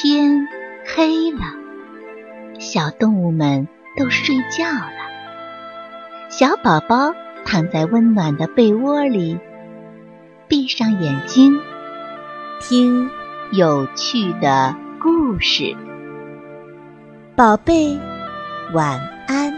[0.00, 0.46] 天
[0.86, 1.40] 黑了，
[2.60, 3.66] 小动物们
[3.96, 4.92] 都睡觉了。
[6.30, 7.12] 小宝宝
[7.44, 9.40] 躺在温暖的被窝里，
[10.46, 11.60] 闭上眼睛，
[12.60, 13.10] 听
[13.50, 14.72] 有趣的
[15.02, 15.76] 故事。
[17.34, 17.98] 宝贝，
[18.72, 19.52] 晚安。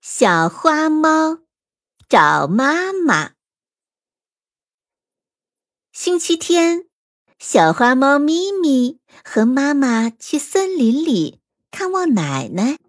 [0.00, 1.38] 小花猫
[2.08, 3.33] 找妈妈。
[5.94, 6.88] 星期天，
[7.38, 12.80] 小花猫咪咪和妈妈去森林里看望奶奶。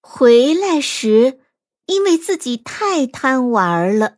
[0.00, 1.40] 回来时，
[1.84, 4.16] 因为自己太贪玩了，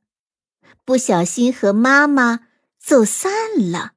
[0.85, 2.47] 不小心和妈妈
[2.79, 3.33] 走散
[3.73, 3.95] 了。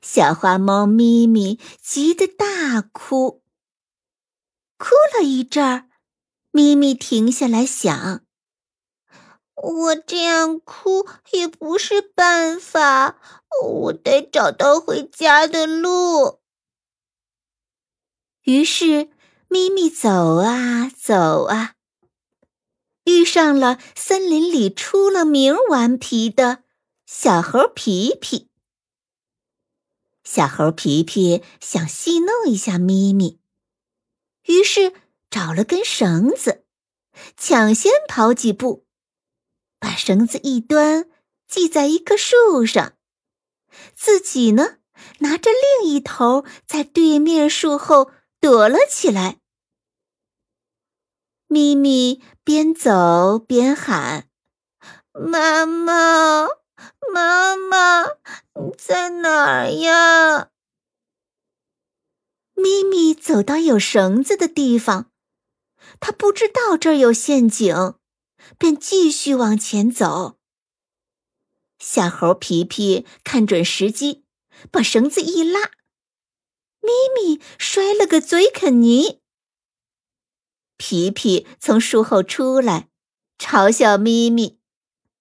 [0.00, 3.42] 小花猫咪咪急得大哭，
[4.78, 5.88] 哭了一阵儿，
[6.52, 8.24] 咪咪停下来想。
[9.56, 13.18] 我这样哭也不是办法，
[13.62, 16.40] 我得找到回家的路。
[18.42, 19.10] 于是，
[19.48, 21.74] 咪咪走啊走啊，
[23.04, 26.62] 遇上了森林里出了名顽皮的
[27.06, 28.48] 小猴皮皮。
[30.22, 33.40] 小猴皮皮想戏弄一下咪咪，
[34.44, 34.92] 于是
[35.30, 36.64] 找了根绳子，
[37.36, 38.85] 抢先跑几步。
[39.86, 41.08] 把绳子一端，
[41.46, 42.94] 系在一棵树上，
[43.94, 44.78] 自己呢
[45.20, 49.38] 拿着另一头，在对面树后躲了起来。
[51.46, 54.28] 咪咪边走边喊
[55.14, 56.48] ：“妈妈，
[57.14, 58.06] 妈妈，
[58.60, 60.48] 你在哪儿呀？”
[62.58, 65.12] 咪咪走到有绳子的地方，
[66.00, 67.94] 他不知道这儿有陷阱。
[68.58, 70.38] 便继续往前走。
[71.78, 74.24] 小猴皮皮看准时机，
[74.70, 75.60] 把绳子一拉，
[76.80, 79.20] 咪咪摔了个嘴啃泥。
[80.78, 82.88] 皮皮从树后出来，
[83.38, 84.58] 嘲笑咪咪：“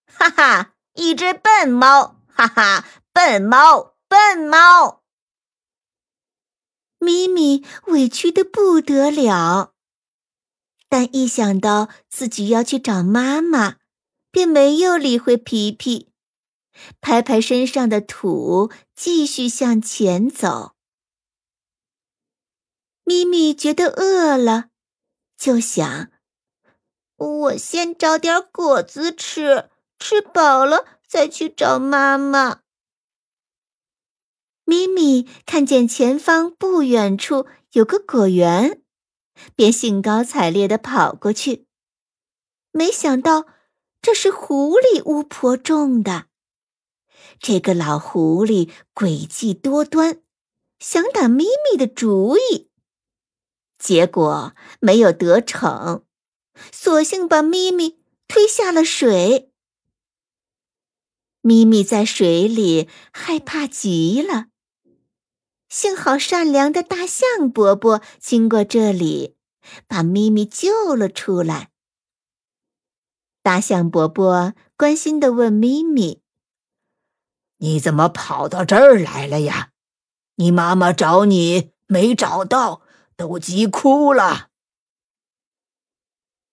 [0.07, 2.21] 哈哈，一只笨猫！
[2.27, 5.03] 哈哈，笨猫，笨猫！”
[6.99, 9.74] 咪咪委屈的不得了。
[10.87, 13.77] 但一想到自己要去找妈妈，
[14.31, 16.11] 便没有理会皮皮，
[17.01, 20.75] 拍拍身上的土，继续向前走。
[23.03, 24.69] 咪咪觉得饿了，
[25.37, 26.11] 就想：
[27.17, 29.69] 我先找点果子吃，
[29.99, 32.61] 吃饱了再去找妈妈。
[34.63, 38.81] 咪咪看见前方不远处有个果园。
[39.55, 41.67] 便兴高采烈地跑过去，
[42.71, 43.45] 没想到
[44.01, 46.27] 这是狐狸巫婆种的。
[47.39, 50.21] 这个老狐狸诡计多端，
[50.79, 52.69] 想打咪咪的主意，
[53.77, 56.05] 结果没有得逞，
[56.71, 59.51] 索性把咪咪推下了水。
[61.41, 64.47] 咪咪在水里害怕极了。
[65.75, 69.35] 幸好善良的大象伯伯经过这里，
[69.87, 71.69] 把咪咪救了出来。
[73.43, 76.21] 大象伯伯关心的问咪咪
[77.59, 79.73] ：“你怎么跑到这儿来了呀？
[80.35, 82.81] 你妈妈找你没找到，
[83.17, 84.47] 都急哭了。”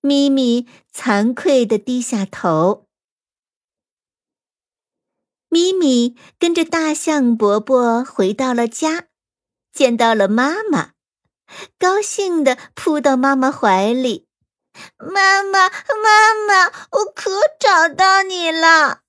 [0.03, 2.88] 咪咪惭愧的低下头。
[5.49, 9.11] 咪咪跟着大象伯伯回到了家。
[9.72, 10.93] 见到了妈妈，
[11.78, 14.28] 高兴的扑到妈妈怀里。
[14.99, 19.00] 妈妈，妈妈，我可找到你了！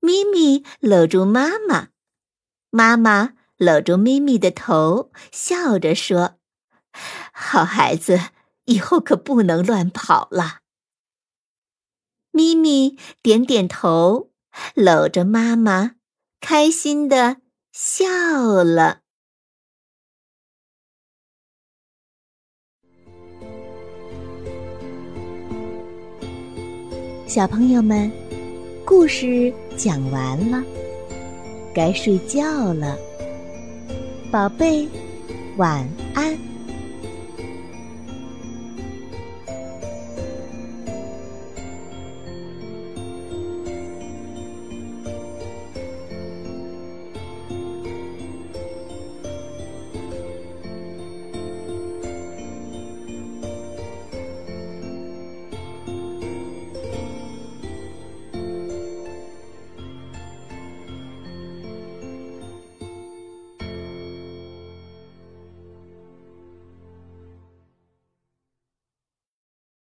[0.00, 1.88] 咪咪搂住妈妈，
[2.70, 6.38] 妈妈搂住咪咪的头，笑着说
[7.32, 8.18] ：“好孩子，
[8.64, 10.60] 以后可不能乱跑了。”
[12.32, 14.32] 咪咪点点头，
[14.74, 15.96] 搂着妈妈，
[16.40, 17.41] 开心的。
[17.72, 18.04] 笑
[18.62, 19.00] 了，
[27.26, 28.12] 小朋友们，
[28.84, 30.62] 故事讲完了，
[31.74, 32.98] 该睡觉了，
[34.30, 34.86] 宝贝，
[35.56, 36.51] 晚安。